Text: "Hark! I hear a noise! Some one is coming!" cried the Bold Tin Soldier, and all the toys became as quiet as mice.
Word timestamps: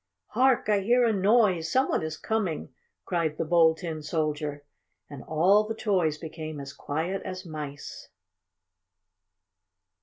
"Hark! 0.29 0.67
I 0.67 0.79
hear 0.79 1.05
a 1.05 1.13
noise! 1.13 1.71
Some 1.71 1.89
one 1.89 2.01
is 2.01 2.17
coming!" 2.17 2.73
cried 3.05 3.37
the 3.37 3.45
Bold 3.45 3.77
Tin 3.77 4.01
Soldier, 4.01 4.63
and 5.11 5.21
all 5.21 5.63
the 5.67 5.75
toys 5.75 6.17
became 6.17 6.59
as 6.59 6.73
quiet 6.73 7.21
as 7.21 7.45
mice. 7.45 8.09